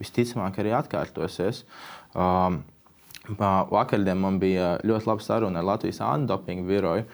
[0.00, 1.64] visticamāk arī atkārtosies.
[2.14, 2.62] Um,
[3.38, 7.04] Vakardien man bija ļoti laba saruna ar Latvijas antidopinga biroju,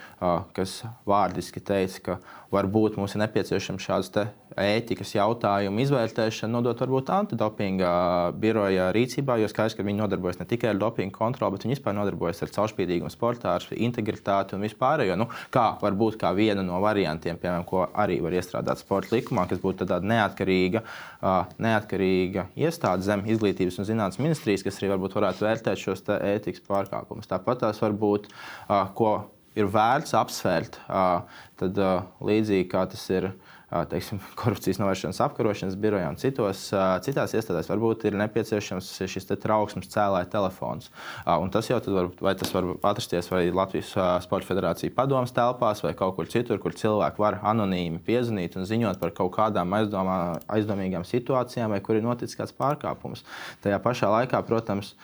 [0.56, 2.14] kas vārdiski teica, ka
[2.54, 4.12] varbūt mums ir nepieciešams šāds
[4.56, 7.90] ētikas jautājumu izvērtēšana, nodot varbūt antidopinga
[8.40, 11.96] biroja rīcībā, jo skaidrs, ka viņi nodarbojas ne tikai ar dopinga kontroli, bet viņi vispār
[11.98, 15.18] nodarbojas ar caurspīdīgumu sportā, ar integritāti un vispārējo.
[15.20, 19.60] Nu, kā varbūt kā viena no variantiem, piemēram, ko arī var iestrādāt sporta likumā, kas
[19.62, 20.82] būtu tāda neatkarīga,
[21.60, 27.28] neatkarīga iestāde zem izglītības un zinātnes ministrijas, kas arī varbūt varētu vērtēt šos ētikas pārkāpumus.
[27.28, 28.30] Tāpat tās var būt,
[28.96, 29.12] ko
[29.56, 30.80] ir vērts apsvērt,
[31.60, 31.78] tad
[32.24, 33.30] līdzīgi kā tas ir
[33.90, 36.68] teiksim, korupcijas novēršanas apkarošanas birojā un citos,
[37.02, 40.92] citās iestādēs varbūt ir nepieciešams šis te trauksmes cēlāja telefons.
[41.26, 43.90] Un tas jau var, vai tas var atrasties vai Latvijas
[44.24, 49.02] Sporta Federācija padomas telpās vai kaut kur citur, kur cilvēki var anonīmi piezvanīt un ziņot
[49.02, 50.20] par kaut kādām aizdomā,
[50.58, 53.26] aizdomīgām situācijām vai kur ir noticis kāds pārkāpums.
[53.64, 54.94] Tajā pašā laikā, protams,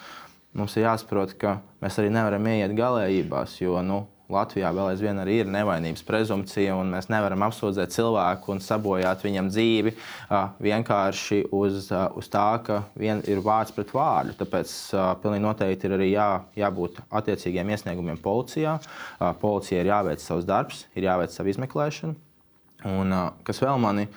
[0.55, 5.51] mums ir jāsaprot, ka mēs arī nevaram ieiet galējībās, jo nu, Latvijā vēl aizvien ir
[5.51, 9.95] nevainības prezumpcija, un mēs nevaram apsūdzēt cilvēku un sabojāt viņam dzīvi
[10.63, 14.37] vienkārši uz, uz tā, ka vien ir vārds pret vārdu.
[14.41, 14.75] Tāpēc
[15.23, 18.79] pilnīgi noteikti ir arī jā, jābūt attiecīgiem iesniegumiem policijā.
[19.43, 22.19] Policija ir jāveic savs darbs, ir jāveic savu izmeklēšanu.
[22.91, 23.15] Un,
[23.47, 24.09] kas vēl mani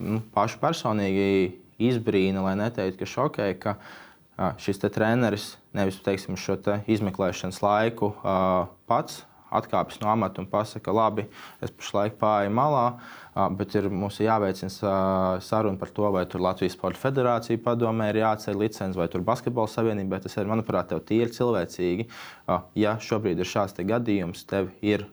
[0.00, 3.76] nu, pašu personīgi izbrīna, lai neteiktu, ka šokē, ka
[4.60, 8.12] šis treneris nevis teiksim, šo te izmeklēšanas laiku
[8.88, 9.24] pats
[9.56, 11.26] atkāpjas no amata un pasakā, labi,
[11.62, 12.86] es pašlaik pārēju malā,
[13.56, 18.22] bet ir, mums ir jāveicina saruna par to, vai tur Latvijas Sporta Federācija padomē ir
[18.22, 20.22] jāceļ licences, vai tur Basketbola Savienībai.
[20.24, 22.08] Tas ir, manuprāt, tev tīri cilvēcīgi.
[22.78, 25.04] Ja šobrīd ir šāds gadījums, tev ir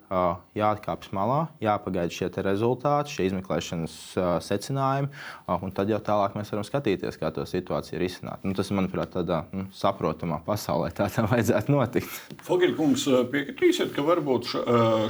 [0.55, 3.97] jāatkāpjas malā, jāpagaida šie rezultāti, šie izmeklēšanas
[4.45, 5.09] secinājumi,
[5.57, 8.45] un tad jau tālāk mēs varam skatīties, kā to situāciju risināt.
[8.45, 12.21] Nu, tas, manuprāt, tādā nu, saprotamā pasaulē tā tam vajadzētu notikt.
[12.45, 14.53] Fogelkungs, piekritīsiet, ka varbūt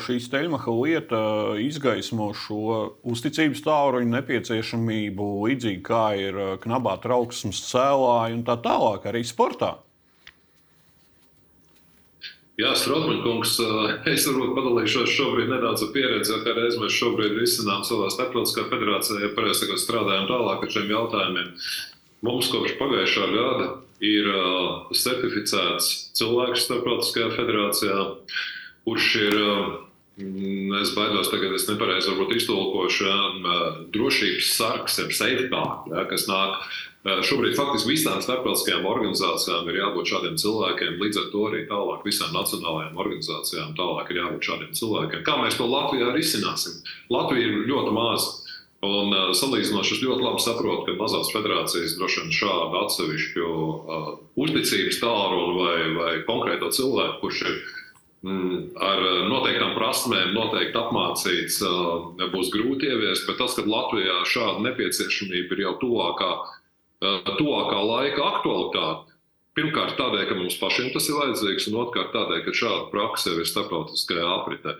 [0.08, 1.22] šī Steļmaha lieta
[1.62, 2.64] izgaismo šo
[3.04, 9.76] uzticības tāluņu nepieciešamību, līdzīgi kā ir uh, knabā trauksmes cēlāji un tā tālāk arī sportā.
[12.62, 17.82] Jā, Strunke, uh, es varbūt padalīšos šobrīd nedaudz ar pieredzi, kā reiz mēs šobrīd risinām
[17.88, 21.50] savā starptautiskā federācijā, ja pareizi strādājam tālāk ar šiem jautājumiem.
[22.24, 23.72] Mums kopš pagājušā gada
[24.06, 28.06] ir uh, certificēts cilvēks starptautiskajā federācijā,
[28.86, 29.42] kurš ir
[30.18, 33.16] es baidos, tagad es nepareizi varbūt iztulkošu ja,
[33.94, 36.60] drošības sargs, jeb safeguard, ja, kas nāk.
[37.04, 42.32] Šobrīd faktiski visām starptautiskajām organizācijām ir jābūt šādiem cilvēkiem, līdz ar to arī tālāk visām
[42.32, 45.26] nacionālajām organizācijām tālāk ir jābūt šādiem cilvēkiem.
[45.28, 46.80] Kā mēs to Latvijā risināsim?
[47.12, 48.40] Latvija ir ļoti maza.
[48.84, 54.10] Un uh, salīdzinoši es ļoti labi saprotu, ka mazās federācijas droši vien šādu atsevišķu uh,
[54.44, 57.73] uzticības tālruni vai, vai konkrēto cilvēku, kurš ir Mm,
[58.24, 63.28] ar eh, noteiktām prasmēm, noteikti apmācīts, eh, būs grūti ieviest.
[63.28, 66.30] Bet tas, ka Latvijā šāda nepieciešamība ir jau tuvākā,
[67.04, 69.12] eh, tuvākā laika aktualitāte,
[69.58, 73.44] pirmkārt tādēļ, ka mums pašiem tas ir vajadzīgs, un otrkārt tādēļ, ka šāda praksa ir
[73.44, 74.78] starptautiskajā apritē.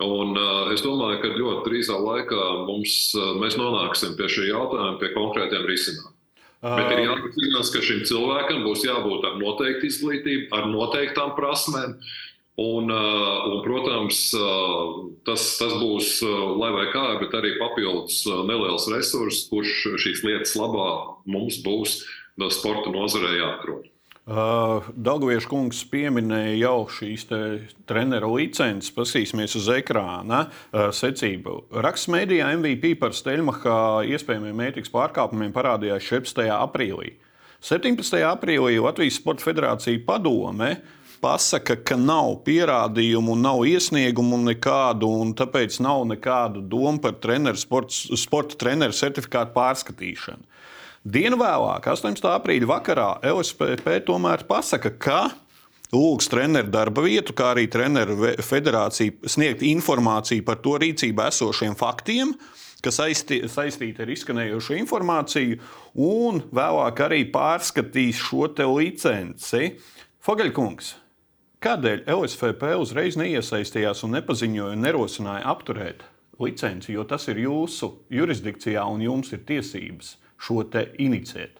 [0.00, 4.96] Un, uh, es domāju, ka ļoti drīzā laikā mums, uh, mēs nonāksim pie šī jautājuma,
[4.96, 6.16] pie konkrētiem risinājumiem.
[6.64, 12.00] Uh, Bet ir jāatcerās, ka šim cilvēkam būs jābūt ar noteiktu izglītību, ar noteiktām prasmēm.
[12.00, 12.29] Uh,
[12.60, 18.18] Un, uh, un, protams, uh, tas, tas būs uh, lai vai kā, bet arī papildus
[18.28, 20.90] neliels resurs, kurš šīs lietas labā
[21.24, 22.02] mums būs
[22.36, 23.88] no sporta nozarē jāatrod.
[24.30, 27.24] Dārgājiešu kungs pieminēja jau šīs
[27.88, 28.92] treneru licences.
[28.94, 31.56] Pasīsimies uz ekrāna secību.
[31.82, 36.46] Raksts mēdījā MVP par Steļmacha iespējamiem ētikas pārkāpumiem parādījās 17.
[36.60, 37.16] aprīlī.
[37.64, 38.22] 17.
[38.28, 45.78] aprīlī Latvijas Sporta Federācija padome uh, pasaka, ka nav pierādījumu, nav iesniegumu nekādu, un tāpēc
[45.84, 50.46] nav nekādu domu par treneru, sports, sporta treneru certifikātu pārskatīšanu.
[51.00, 52.26] Dienu vēlāk, 18.
[52.28, 55.20] aprīļa vakarā, LSPP tomēr pasaka, ka
[55.94, 62.34] lūgs treneru darba vietu, kā arī treneru federāciju sniegt informāciju par to rīcībā esošiem faktiem,
[62.84, 65.58] kas saistīti ar izskanējošo informāciju,
[66.00, 69.74] un vēlāk arī pārskatīs šo licenci.
[70.20, 70.94] Fogaļkungs,
[71.60, 76.06] Kādēļ LSFP uzreiz neiesaistījās un nepaziņoja un nerosināja apturēt
[76.40, 81.58] licenci, jo tas ir jūsu jurisdikcijā un jums ir tiesības šo te iniciēt?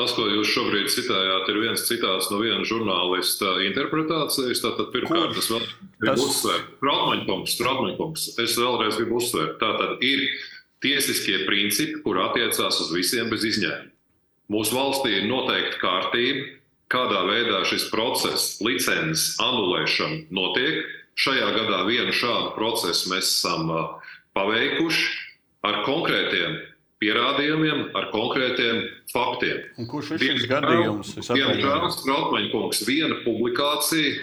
[0.00, 4.62] Tas, ko jūs šobrīd citējāt, ir viens citāts no viena žurnālista interpretācijas.
[4.64, 5.66] Tātad, pirmkārt, es vēl
[6.06, 6.22] tas...
[6.24, 10.24] uzsvērt, Trautmaņkungs, Trautmaņkungs, es vēlreiz gribu uzsvērt, tātad ir
[10.80, 13.92] tiesiskie principi, kur attiecās uz visiem bez izņēmuma.
[14.50, 16.48] Mūsu valstī ir noteikta kārtība,
[16.90, 20.82] kādā veidā šis process, licences anulēšana notiek.
[21.20, 23.68] Šajā gadā vienu šādu procesu mēs esam
[24.36, 25.08] paveikuši
[25.66, 26.58] ar konkrētiem
[27.00, 29.64] pierādījumiem, ar konkrētiem faktiem.
[29.80, 31.14] Un kurš ir šis gadījums?
[31.28, 34.20] Diemžēl, Strautmaņa kungs, viena publikācija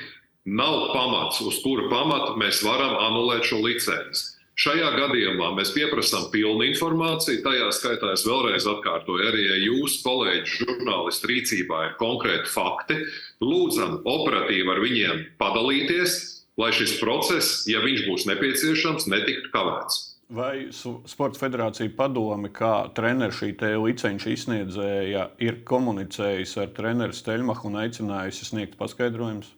[0.48, 4.37] nav pamats, uz kura pamata mēs varam anulēt šo licenci.
[4.58, 7.44] Šajā gadījumā mēs pieprasām pilnu informāciju.
[7.46, 12.98] Tajā skaitā es vēlreiz atkārtoju, arī ja jūsu kolēģi žurnālisti rīcībā ir konkrēti fakti,
[13.46, 16.18] lūdzam operatīvi ar viņiem padalīties,
[16.58, 20.00] lai šis process, ja viņš būs nepieciešams, netiktu kavēts.
[20.34, 27.78] Vai Sports Federācija padome, kā treneris šī licenču izsniedzēja, ir komunicējusi ar treneru Steļmachu un
[27.86, 29.54] aicinājusi sniegt paskaidrojumus?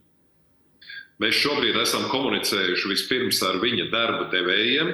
[1.19, 4.93] Mēs šobrīd esam komunicējuši vispirms ar viņa darba devējiem.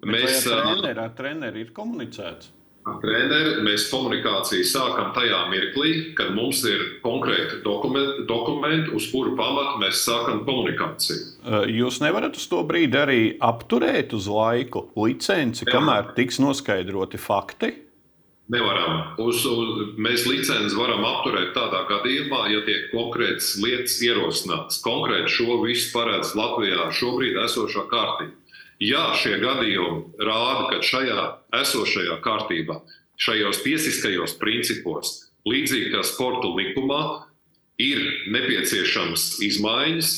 [0.00, 2.54] Bet Mēs ar treneri, ar treneri ir komunicēts.
[3.02, 9.82] Treneri mēs komunikāciju sākam tajā mirklī, kad mums ir konkrēti dokumenti, dokumenti uz kuru pamatu
[9.82, 11.26] mēs sākam komunikāciju.
[11.68, 17.74] Jūs nevarat uz to brīdi arī apturēt uz laiku licenci, kamēr tiks noskaidroti fakti.
[18.50, 19.14] Nevaram.
[19.22, 19.68] Uz, uz,
[20.00, 24.80] mēs licenci varam apturēt tādā gadījumā, ja tiek konkrētas lietas ierosinātas.
[24.82, 28.34] Konkrēti šo visu paredz Latvijā šobrīd esošā kārtība.
[28.82, 31.24] Ja šie gadījumi rāda, ka šajā
[31.60, 32.80] esošajā kārtībā,
[33.20, 35.12] šajos tiesiskajos principos,
[35.46, 37.02] līdzīgi kā sporta likumā,
[37.80, 38.02] ir
[38.34, 40.14] nepieciešams izmaiņas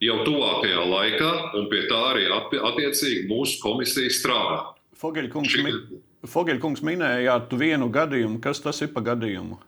[0.00, 4.62] jau tuvākajā laikā, un pie tā arī attiecīgi mūsu komisija strādā.
[5.00, 6.00] Fogeļkungs, Šī...
[6.28, 8.40] Fogeļkungs minējāt vienu gadījumu.
[8.44, 9.60] Kas tas ir pa gadījumu?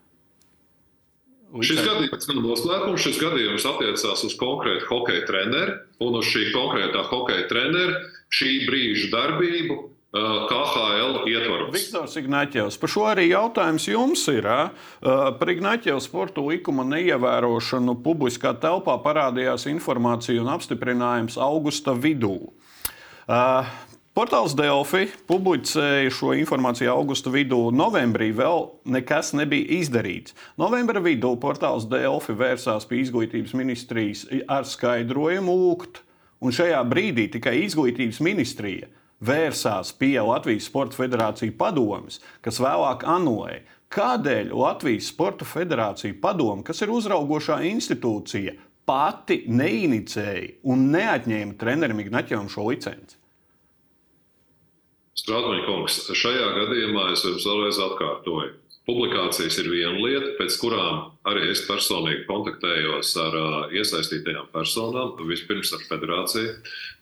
[1.52, 1.68] Likā.
[1.68, 3.00] Šis gadījums nav noslēpums.
[3.04, 7.98] Šis gadījums attiecās uz konkrētu hokeja treneru un uz šī konkrētā hokeja trenera
[8.32, 11.74] šī brīža darbību uh, KHL ietvaros.
[11.74, 14.48] Viktors Ignāķevs, par šo arī jautājums jums ir.
[14.48, 22.38] Uh, par Ignāķevs sporta likuma neievērošanu publiskā telpā parādījās informācija un apstiprinājums augusta vidū.
[24.12, 27.70] Portāls Delfi publicēja šo informāciju augusta vidū.
[27.72, 30.34] Novembrī vēl nekas nebija izdarīts.
[30.60, 36.02] Novembra vidū portāls Delfi vērsās pie izglītības ministrijas ar skaidrojumu lūgt,
[36.44, 38.90] un šajā brīdī tikai izglītības ministrija
[39.24, 43.64] vērsās pie Latvijas Sporta Federācijas padomes, kas vēlāk anulēja.
[43.96, 52.52] Kādēļ Latvijas Sporta Federācija padome, kas ir uzraugošā institūcija, pati neinicēja un neatņēma trenerim Ignaķam
[52.52, 53.21] šo licenci?
[55.12, 58.52] Strādmaņa kungs, šajā gadījumā es jums vēlreiz atkārtoju.
[58.82, 65.70] Publikācijas ir viena lieta, pēc kurām arī es personīgi kontaktējos ar uh, iesaistītajām personām, vispirms
[65.76, 66.56] ar federāciju.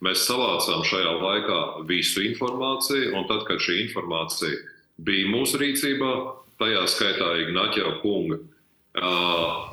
[0.04, 4.58] Mēs savācām šajā laikā visu informāciju, un tad, kad šī informācija
[5.00, 6.12] bija mūsu rīcībā,
[6.60, 9.70] tajā skaitā Ignāķa kunga uh,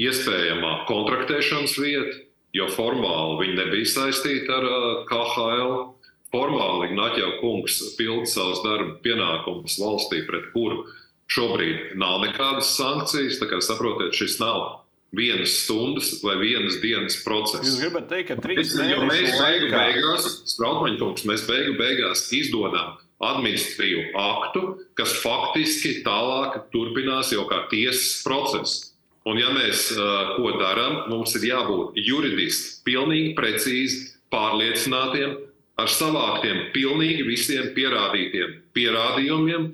[0.00, 2.14] iespējamā kontraktēšanas vieta,
[2.56, 5.91] jo formāli viņi nebija saistīti ar uh, KHL
[6.32, 10.86] formāli Ignaķa kungs pilda savus darba pienākumus valstī, pret kuru
[11.32, 13.40] šobrīd nav nekādas sankcijas.
[13.40, 17.66] Tā kā saprotiet, šis nav vienas stundas vai vienas dienas process.
[17.68, 24.08] Jūs gribat teikt, ka trīs mēnešus mēs beigu beigās, Strautmaņkungs, mēs beigu beigās izdodam administratīvu
[24.18, 24.62] aktu,
[24.98, 28.88] kas faktiski tālāk turpinās jau kā tiesas process.
[29.28, 35.36] Un, ja mēs uh, ko darām, mums ir jābūt juridiski, pilnīgi precīzi pārliecinātiem,
[35.80, 39.68] ar savāktiem pilnīgi visiem pierādītiem pierādījumiem,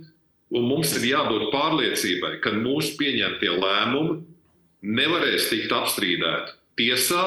[0.54, 4.18] un mums ir jābūt pārliecībai, ka mūsu pieņemtie lēmumi
[4.98, 7.24] nevarēs tikt apstrīdēti tiesā,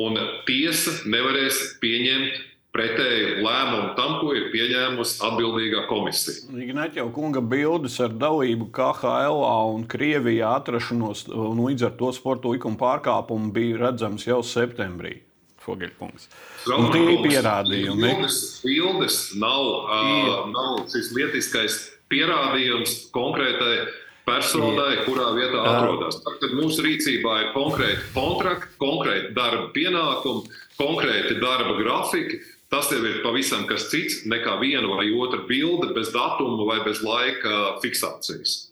[0.00, 2.40] un tiesa nevarēs pieņemt
[2.72, 6.46] pretēju lēmumu tam, ko ir pieņēmusi atbildīgā komisija.
[6.56, 9.42] Ignāķa kunga bildes ar dalību KHL
[9.74, 15.18] un Krievijā atrašanos un līdz ar to sporta likuma pārkāpumu bija redzams jau septembrī.
[15.62, 16.28] Fogeļkungs.
[16.74, 18.02] Un tie ir pierādījumi.
[18.02, 21.78] Bildes, bildes nav, uh, nav šis lietiskais
[22.12, 23.76] pierādījums konkrētai
[24.26, 26.20] personai, kurā vietā atrodas.
[26.24, 32.42] Tad mūsu rīcībā ir konkrēti kontrakti, konkrēti darba pienākumi, konkrēti darba grafiki.
[32.72, 37.02] Tas jau ir pavisam kas cits nekā viena vai otra bilde bez datuma vai bez
[37.04, 38.70] laika fiksācijas.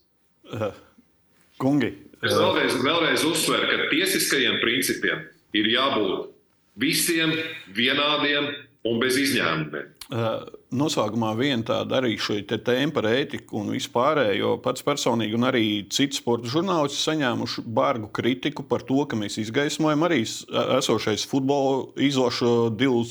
[1.60, 1.90] Kungi.
[2.24, 5.26] Es vēlreiz, vēlreiz uzsveru, ka tiesiskajiem principiem
[5.56, 6.30] ir jābūt
[6.78, 7.34] visiem
[7.76, 8.52] vienādiem
[8.88, 9.96] un bez izņēmumiem.
[10.10, 10.40] Uh,
[10.74, 14.56] noslēgumā viena tāda arī šī tēma par ētiku un vispārējo.
[14.64, 20.02] Pats personīgi un arī citi sporta žurnālisti saņēmuši bargu kritiku par to, ka mēs izgaismojam
[20.08, 23.04] arī esošais futbola izlošu divu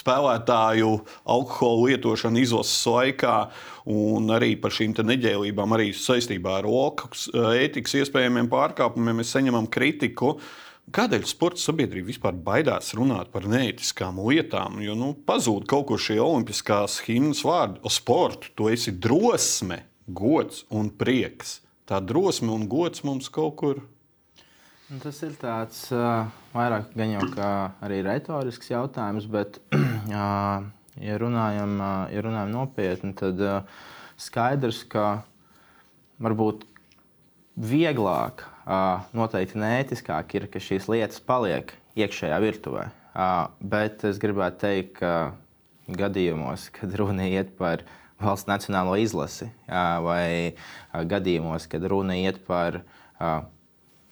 [0.00, 0.96] spēlētāju
[1.36, 3.36] alkoholu lietošanu izlases laikā.
[3.90, 10.34] Un arī par šīm neģēlībām, arī saistībā ar OKAS ētikas iespējamiem pārkāpumiem, mēs saņemam kritiku.
[10.34, 14.80] Uh, Kādēļ sporta sabiedrība vispār baidās runāt par neētiskām lietām?
[14.82, 17.78] Jo nu, pazūd kaut kur šie olimpiskās himnas vārdi.
[17.86, 21.60] O sportu, tu esi drosme, gods un prieks.
[21.86, 23.84] Tā drosme un gods mums kaut kur.
[24.90, 26.26] Nu, tas ir tāds uh,
[26.56, 27.30] vairāk gan jau
[27.86, 30.66] arī retorisks jautājums, bet, uh,
[30.98, 33.84] ja, runājam, uh, ja runājam nopietni, tad uh,
[34.18, 35.20] skaidrs, ka
[36.18, 36.66] varbūt
[37.62, 38.48] vieglāk
[39.16, 42.88] noteikti neētiskāk ir, ka šīs lietas paliek iekšējā virtuvē.
[43.60, 45.32] Bet es gribētu teikt, ka
[45.90, 47.82] gadījumos, kad runa iet par
[48.20, 50.54] valsts nacionālo izlasi vai
[50.92, 52.82] gadījumos, kad runa iet par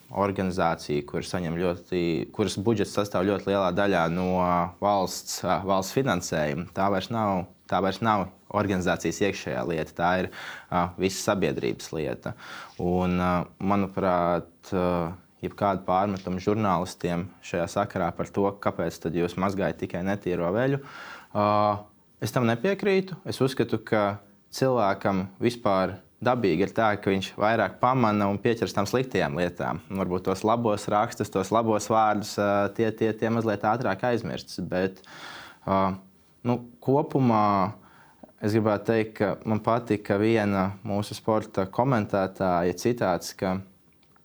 [0.09, 2.01] organizācija, kur ļoti,
[2.33, 4.41] kuras budžets sastāv ļoti lielā daļā no
[4.81, 6.65] valsts, valsts finansējuma.
[6.73, 12.33] Tā vairs nav, tā vairs nav organizācijas iekšējā lieta, tā ir uh, visas sabiedrības lieta.
[12.81, 15.11] Un, uh, manuprāt, uh,
[15.43, 21.85] jebkāda pārmetuma žurnālistiem šajā sakarā par to, kāpēc jūs mazgājat tikai netīro veļu, uh,
[22.19, 23.21] es tam nepiekrītu.
[23.29, 24.19] Es uzskatu, ka
[24.55, 29.79] cilvēkam vispār dabīgi ir tā, ka viņš vairāk pamana un pieķers tam sliktajām lietām.
[30.01, 32.33] Varbūt tos labos rakstus, tos labos vārdus,
[32.75, 34.59] tie, tie, tie mazliet ātrāk aizmirsts.
[34.67, 34.99] Bet
[36.47, 37.45] nu, kopumā
[38.39, 43.57] es gribētu teikt, ka man patika viena mūsu sporta komentētāja citāts, ka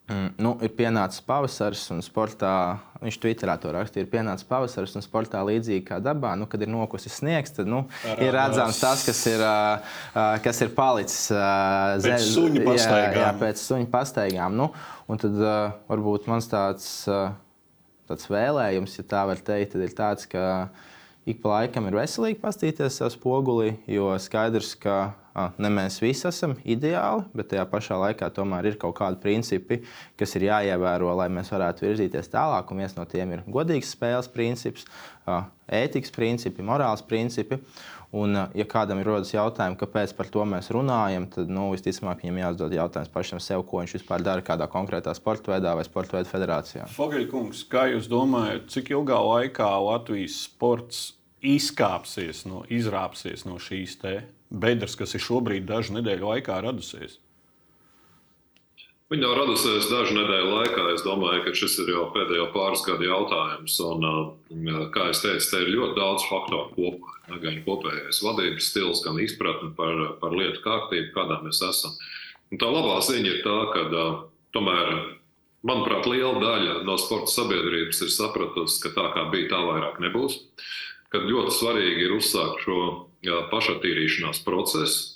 [0.04, 5.04] Mm, nu, ir pienācis pavasaris, un sportā, viņš Twitterā to rakstīja, ir pienācis pavasaris, un
[5.04, 7.86] sportā līdzīgi kā dabā, nu, kad ir nokusis sniegs, tad nu,
[8.20, 13.16] ir redzams tas, kas ir, uh, kas ir palicis uh, pēc suņa pastaigām.
[13.16, 14.58] Jā, jā, pēc suņa pastaigām.
[14.60, 14.68] Nu,
[15.08, 17.32] un tad uh, varbūt mans tāds, uh,
[18.04, 20.44] tāds vēlējums, ja tā var teikt, ir tāds, ka
[21.27, 26.55] ik pa laikam ir veselīgi paskatīties savā spogulī, jo skaidrs, ka ne mēs visi esam
[26.62, 29.80] ideāli, bet tajā pašā laikā tomēr ir kaut kādi principi,
[30.18, 32.70] kas ir jāievēro, lai mēs varētu virzīties tālāk.
[32.70, 34.87] Un viens no tiem ir godīgs spēles princips,
[35.66, 37.61] ētikas principi, morāls principi.
[38.14, 42.37] Un, ja kādam ir rodas jautājumi, kāpēc par to mēs runājam, tad nu, visticamāk viņam
[42.45, 46.30] jāuzdod jautājums pašam sev, ko viņš vispār dara kādā konkrētā sporta veidā vai sporta veidā
[46.30, 46.87] federācijā.
[46.95, 51.03] Fogeļkungs, kā jūs domājat, cik ilgā laikā Latvijas sports
[51.43, 53.99] izkāpsies no, izrāpsies no šīs
[54.61, 57.18] bedres, kas ir šobrīd dažu nedēļu laikā radusies?
[59.12, 60.84] Viņa nav radusies dažu nedēļu laikā.
[60.94, 63.76] Es domāju, ka šis ir jau pēdējo pāris gadu jautājums.
[63.84, 64.07] Un,
[64.94, 67.12] kā jau teicu, te ir ļoti daudz faktoru kopā.
[67.42, 71.94] Gan kopējais vadības stils, gan izpratne par, par lietu kārtību, kādā mēs esam.
[72.50, 74.02] Un tā labā ziņa ir tā, ka
[74.57, 74.90] tomēr,
[75.68, 80.40] manuprāt, liela daļa no sporta sabiedrības ir sapratusi, ka tā kā bija, tā vairāk nebūs.
[81.14, 82.78] Kad ļoti svarīgi ir uzsākt šo
[83.52, 85.14] pašattīrīšanās procesu.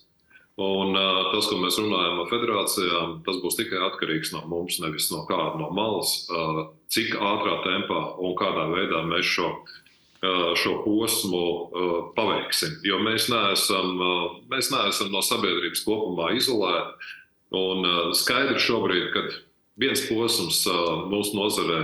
[0.58, 5.06] Un uh, tas, ko mēs runājam ar federācijām, tas būs tikai atkarīgs no mums, nevis
[5.12, 10.80] no kāda no malas, uh, cik ātrā tempā un kādā veidā mēs šo, uh, šo
[10.82, 11.44] posmu
[12.18, 12.80] paveiksim.
[12.82, 14.02] Jo mēs neesam,
[14.50, 17.14] mēs neesam no sabiedrības kopumā izolēti.
[17.54, 17.86] Un
[18.18, 19.22] skaidrs šobrīd, ka
[19.80, 20.64] viens posms
[21.08, 21.78] mūsu nozarē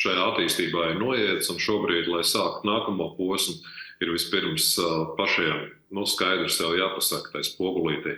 [0.00, 3.58] šajā attīstībā ir noiets, un šobrīd, lai sāktu nākamo posmu,
[4.00, 4.72] ir vispirms
[5.18, 8.16] pašiem nu, skaidrs sev jāpasaka, tai spogulītī.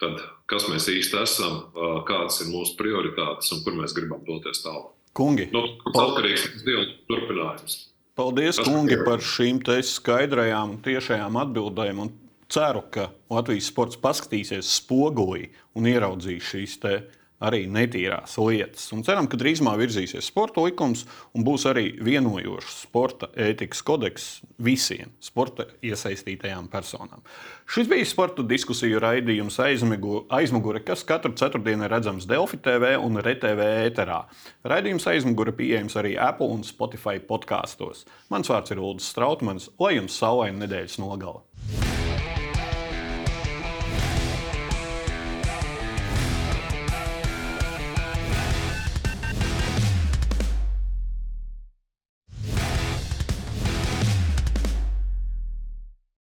[0.00, 0.20] Tad,
[0.50, 1.60] kas mēs īsti esam,
[2.08, 4.92] kādas ir mūsu prioritātes un kur mēs gribam doties tālāk.
[5.16, 7.78] Kungi, nu, tas atkarīgs no turpinājums.
[8.16, 12.04] Paldies, tas kungi, par šīm skaidrajām, tiešajām atbildēm.
[12.52, 16.76] Ceru, ka Latvijas sports paskatīsies spogulī un ieraudzīs šīs
[17.44, 18.86] arī netīrās lietas.
[18.94, 21.04] Un ceram, ka drīzumā virzīsies sporta likums
[21.36, 24.26] un būs arī vienojošs sporta ētikas kodeks
[24.62, 27.24] visiem sporta iesaistītajām personām.
[27.68, 33.70] Šis bija sporta diskusiju raidījums aizmugure, kas katru ceturtdienu ir redzams Delfi TV un RTV
[33.88, 34.22] ēterā.
[34.66, 38.06] Raidījums aizmugure pieejams arī Apple un Spotify podkāstos.
[38.32, 41.85] Mans vārds ir Ulrichs Strautmans, lai jums saulaina nedēļas nogala!